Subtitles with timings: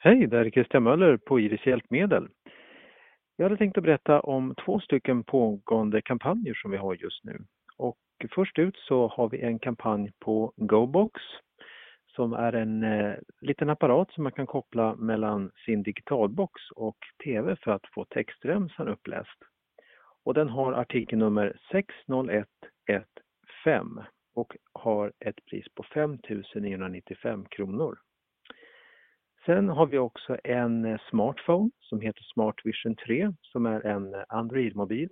[0.00, 2.28] Hej, det här är Christian Möller på Iris Hjälpmedel.
[3.36, 7.38] Jag hade tänkt att berätta om två stycken pågående kampanjer som vi har just nu.
[7.76, 7.98] Och
[8.34, 11.20] först ut så har vi en kampanj på GoBox
[12.06, 17.56] som är en eh, liten apparat som man kan koppla mellan sin digitalbox och TV
[17.56, 19.38] för att få textremsan uppläst.
[20.24, 24.04] Och den har artikelnummer 60115
[24.34, 26.18] och har ett pris på 5
[26.54, 27.98] 995 kronor.
[29.48, 34.14] Sen har vi också en eh, smartphone som heter Smart Vision 3 som är en
[34.14, 35.08] eh, Android-mobil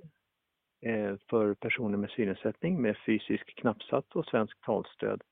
[0.87, 5.23] eh, för personer med synnedsättning med fysisk knappsats och svensk talstöd